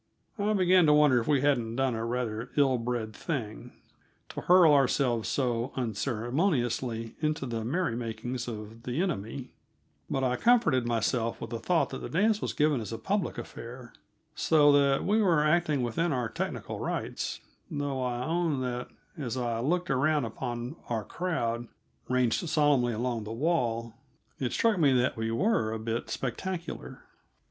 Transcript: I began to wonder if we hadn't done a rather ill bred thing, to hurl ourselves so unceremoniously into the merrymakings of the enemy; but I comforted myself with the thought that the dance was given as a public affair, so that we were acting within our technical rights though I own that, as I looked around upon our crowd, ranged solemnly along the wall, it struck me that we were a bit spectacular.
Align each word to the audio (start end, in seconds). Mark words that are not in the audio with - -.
I 0.39 0.53
began 0.53 0.87
to 0.87 0.93
wonder 0.95 1.19
if 1.21 1.27
we 1.27 1.41
hadn't 1.41 1.75
done 1.75 1.93
a 1.93 2.03
rather 2.03 2.49
ill 2.57 2.79
bred 2.79 3.13
thing, 3.15 3.71
to 4.29 4.41
hurl 4.41 4.73
ourselves 4.73 5.29
so 5.29 5.71
unceremoniously 5.75 7.13
into 7.19 7.45
the 7.45 7.63
merrymakings 7.63 8.47
of 8.47 8.81
the 8.81 8.99
enemy; 8.99 9.51
but 10.09 10.23
I 10.23 10.37
comforted 10.37 10.87
myself 10.87 11.39
with 11.39 11.51
the 11.51 11.59
thought 11.59 11.91
that 11.91 11.99
the 11.99 12.09
dance 12.09 12.41
was 12.41 12.51
given 12.53 12.81
as 12.81 12.91
a 12.91 12.97
public 12.97 13.37
affair, 13.37 13.93
so 14.33 14.71
that 14.71 15.05
we 15.05 15.21
were 15.21 15.43
acting 15.45 15.83
within 15.83 16.11
our 16.11 16.29
technical 16.29 16.79
rights 16.79 17.39
though 17.69 18.01
I 18.01 18.25
own 18.25 18.61
that, 18.61 18.87
as 19.15 19.37
I 19.37 19.59
looked 19.59 19.91
around 19.91 20.25
upon 20.25 20.77
our 20.89 21.03
crowd, 21.03 21.67
ranged 22.09 22.49
solemnly 22.49 22.93
along 22.93 23.23
the 23.25 23.31
wall, 23.33 23.93
it 24.39 24.51
struck 24.51 24.79
me 24.79 24.93
that 24.93 25.15
we 25.15 25.29
were 25.29 25.71
a 25.71 25.77
bit 25.77 26.09
spectacular. 26.09 27.03